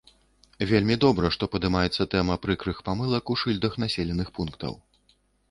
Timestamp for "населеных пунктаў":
3.85-4.73